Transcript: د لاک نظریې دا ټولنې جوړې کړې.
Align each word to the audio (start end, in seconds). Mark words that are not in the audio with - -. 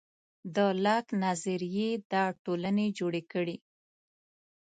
د 0.55 0.57
لاک 0.85 1.07
نظریې 1.23 1.89
دا 2.11 2.23
ټولنې 2.43 2.87
جوړې 2.97 3.21
کړې. 3.31 3.57